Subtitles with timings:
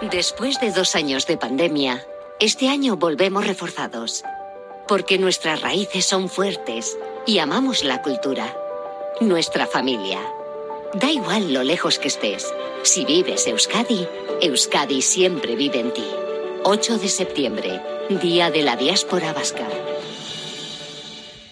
[0.00, 2.06] Después de dos años de pandemia,
[2.38, 4.24] este año volvemos reforzados.
[4.88, 8.56] Porque nuestras raíces son fuertes y amamos la cultura.
[9.20, 10.18] Nuestra familia.
[10.94, 12.50] Da igual lo lejos que estés.
[12.82, 14.08] Si vives Euskadi,
[14.40, 16.06] Euskadi siempre vive en ti.
[16.64, 19.68] 8 de septiembre, Día de la Diáspora Vasca.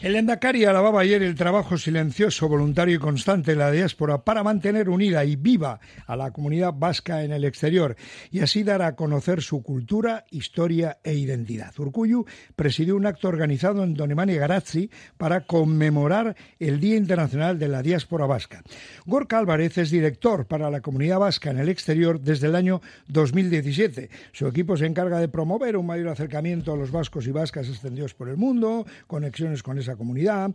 [0.01, 4.89] El Endacari alababa ayer el trabajo silencioso, voluntario y constante de la diáspora para mantener
[4.89, 7.97] unida y viva a la comunidad vasca en el exterior
[8.31, 11.75] y así dar a conocer su cultura, historia e identidad.
[11.77, 17.83] Urcuyu presidió un acto organizado en Donemani Garazzi para conmemorar el Día Internacional de la
[17.83, 18.63] Diáspora Vasca.
[19.05, 24.11] Gorka Álvarez es director para la comunidad vasca en el exterior desde el año 2017.
[24.31, 28.15] Su equipo se encarga de promover un mayor acercamiento a los vascos y vascas extendidos
[28.15, 30.51] por el mundo, conexiones con comunidad.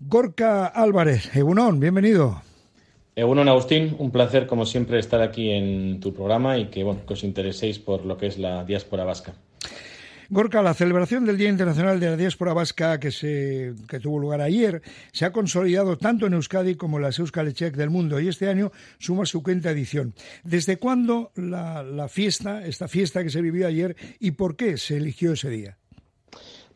[0.00, 2.42] Gorka Álvarez, Egunon, bienvenido.
[3.16, 7.12] Egunon Agustín, un placer como siempre estar aquí en tu programa y que, bueno, que
[7.12, 9.34] os intereséis por lo que es la diáspora vasca.
[10.30, 14.40] Gorka, la celebración del Día Internacional de la Diáspora Vasca que, se, que tuvo lugar
[14.40, 18.48] ayer se ha consolidado tanto en Euskadi como en las Euskalechek del mundo y este
[18.48, 20.14] año suma su quinta edición.
[20.42, 24.96] ¿Desde cuándo la, la fiesta, esta fiesta que se vivió ayer y por qué se
[24.96, 25.78] eligió ese día?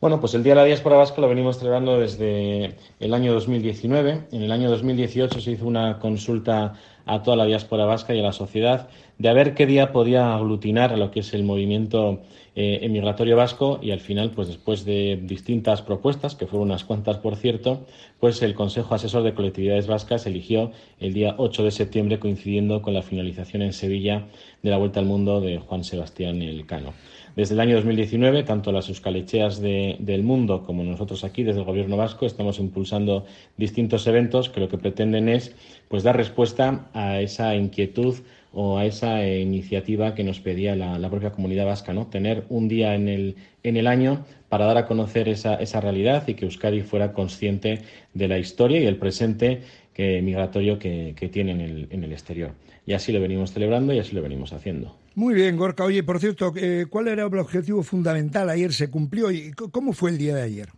[0.01, 4.29] Bueno, pues el Día de la Diáspora Vasca lo venimos celebrando desde el año 2019.
[4.31, 6.75] En el año 2018 se hizo una consulta
[7.09, 10.35] a toda la diáspora vasca y a la sociedad de a ver qué día podía
[10.35, 12.21] aglutinar a lo que es el movimiento
[12.55, 17.19] eh, emigratorio vasco y al final, pues después de distintas propuestas, que fueron unas cuantas
[17.19, 17.87] por cierto,
[18.21, 22.95] pues el Consejo Asesor de Colectividades Vascas eligió el día 8 de septiembre coincidiendo con
[22.95, 24.27] la finalización en Sevilla
[24.63, 26.95] de la Vuelta al Mundo de Juan Sebastián Elcano.
[27.37, 31.97] Desde el año 2019, tanto las euskalecheas del mundo como nosotros aquí, desde el Gobierno
[31.97, 35.55] vasco, estamos impulsando distintos eventos que lo que pretenden es
[35.89, 36.91] pues, dar respuesta
[37.21, 38.17] esa inquietud
[38.53, 42.07] o a esa iniciativa que nos pedía la, propia comunidad vasca, ¿no?
[42.07, 46.27] Tener un día en el, en el año para dar a conocer esa, esa realidad
[46.27, 47.83] y que Euskadi fuera consciente
[48.15, 49.63] de la historia y el presente
[49.99, 52.53] migratorio que, tiene en el, en el exterior.
[52.87, 54.97] Y así lo venimos celebrando y así lo venimos haciendo.
[55.15, 55.85] Muy bien, Gorka.
[55.85, 58.49] Oye, por cierto, eh, ¿cuál era el objetivo fundamental?
[58.49, 60.69] Ayer se cumplió y ¿cómo fue el día de ayer?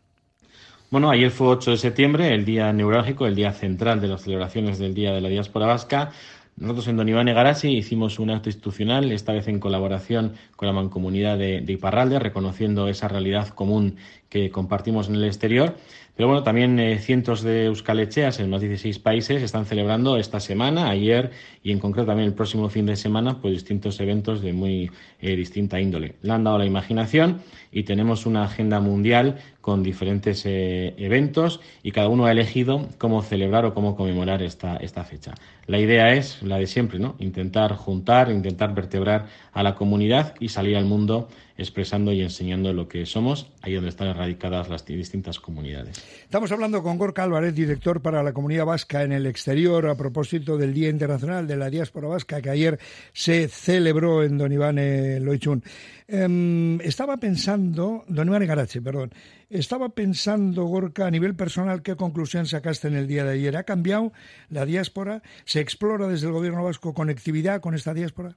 [0.90, 4.80] Bueno, ayer fue 8 de septiembre, el día neurálgico, el día central de las celebraciones
[4.80, 6.10] del Día de la Diáspora Vasca.
[6.56, 10.72] Nosotros en Don Iván Garasi hicimos un acto institucional, esta vez en colaboración con la
[10.72, 15.76] mancomunidad de, de Iparralde, reconociendo esa realidad común que compartimos en el exterior.
[16.20, 20.90] Pero bueno, también eh, cientos de euskalecheas en de 16 países están celebrando esta semana,
[20.90, 21.30] ayer
[21.62, 24.90] y en concreto también el próximo fin de semana, pues distintos eventos de muy
[25.22, 26.16] eh, distinta índole.
[26.20, 27.40] Le han dado la imaginación
[27.72, 33.22] y tenemos una agenda mundial con diferentes eh, eventos y cada uno ha elegido cómo
[33.22, 35.32] celebrar o cómo conmemorar esta, esta fecha.
[35.66, 37.14] La idea es la de siempre, ¿no?
[37.18, 41.28] Intentar juntar, intentar vertebrar a la comunidad y salir al mundo
[41.60, 46.02] expresando y enseñando lo que somos, ahí donde están erradicadas las distintas comunidades.
[46.22, 50.56] Estamos hablando con Gorka Álvarez, director para la comunidad vasca en el exterior, a propósito
[50.56, 52.78] del Día Internacional de la Diáspora Vasca, que ayer
[53.12, 54.76] se celebró en Don Iván
[55.24, 55.62] Loichun.
[56.06, 59.12] Em, estaba pensando, Don Iván Garache, perdón,
[59.48, 63.56] estaba pensando, Gorka, a nivel personal, ¿qué conclusión sacaste en el día de ayer?
[63.56, 64.12] ¿Ha cambiado
[64.48, 65.22] la diáspora?
[65.44, 68.36] ¿Se explora desde el gobierno vasco conectividad con esta diáspora?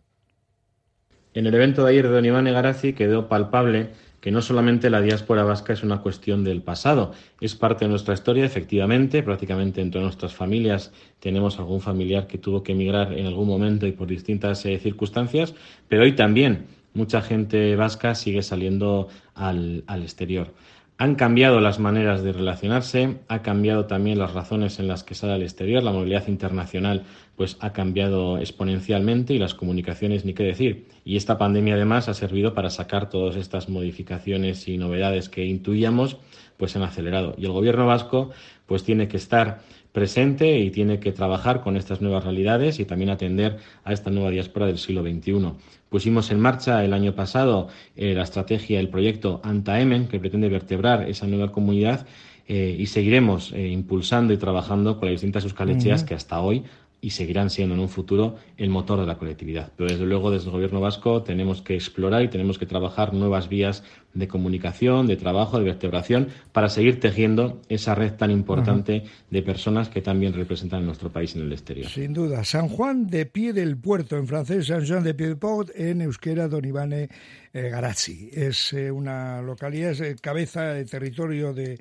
[1.35, 2.47] En el evento de ayer de Don Iván
[2.95, 3.89] quedó palpable
[4.23, 7.11] que no solamente la diáspora vasca es una cuestión del pasado,
[7.41, 12.37] es parte de nuestra historia, efectivamente, prácticamente en todas nuestras familias tenemos algún familiar que
[12.37, 15.55] tuvo que emigrar en algún momento y por distintas eh, circunstancias,
[15.89, 20.53] pero hoy también mucha gente vasca sigue saliendo al, al exterior.
[20.97, 25.33] Han cambiado las maneras de relacionarse, ha cambiado también las razones en las que sale
[25.33, 27.03] al exterior, la movilidad internacional
[27.35, 30.87] pues ha cambiado exponencialmente y las comunicaciones ni qué decir.
[31.03, 36.17] Y esta pandemia además ha servido para sacar todas estas modificaciones y novedades que intuíamos,
[36.57, 37.33] pues han acelerado.
[37.37, 38.29] Y el gobierno vasco
[38.67, 39.61] pues tiene que estar
[39.93, 44.31] presente y tiene que trabajar con estas nuevas realidades y también atender a esta nueva
[44.31, 45.53] diáspora del siglo XXI.
[45.87, 51.07] Pusimos en marcha el año pasado eh, la estrategia, el proyecto ANTA-EMEN, que pretende vertebrar
[51.07, 52.07] esa nueva comunidad
[52.47, 56.63] eh, y seguiremos eh, impulsando y trabajando con las distintas euskalecheas que hasta hoy
[57.03, 59.73] y seguirán siendo en un futuro el motor de la colectividad.
[59.75, 63.49] Pero desde luego desde el Gobierno vasco tenemos que explorar y tenemos que trabajar nuevas
[63.49, 63.83] vías
[64.13, 69.89] de comunicación, de trabajo, de vertebración para seguir tejiendo esa red tan importante de personas
[69.89, 71.89] que también representan a nuestro país en el exterior.
[71.89, 72.45] Sin duda.
[72.45, 75.99] San Juan de Pie del Puerto, en francés, San Juan de Pie del Port, en
[76.01, 77.09] euskera, Don Ivane
[77.51, 78.29] eh, Garazzi.
[78.31, 81.79] Es eh, una localidad, es eh, cabeza de territorio de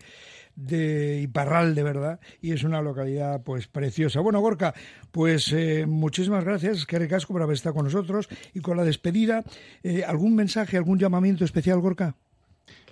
[0.57, 4.21] de Iparral, de verdad, y es una localidad pues preciosa.
[4.21, 4.75] Bueno, Gorka,
[5.11, 9.45] pues eh, muchísimas gracias, que recasco por haber estado con nosotros y con la despedida.
[9.83, 12.15] Eh, ¿Algún mensaje, algún llamamiento especial, Gorka?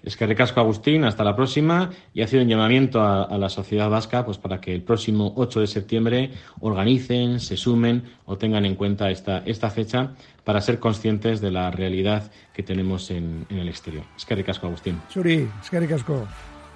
[0.03, 3.91] Es que recasco Agustín, hasta la próxima y ha sido un llamamiento a, la sociedad
[3.91, 6.31] vasca pues para que el próximo 8 de septiembre
[6.61, 10.15] organicen, se sumen o tengan en cuenta esta, esta fecha
[10.45, 14.05] para ser conscientes de la realidad que tenemos en, en el exterior.
[14.17, 14.99] Es que recasco Agustín.
[15.11, 16.27] Suri, es que recasco.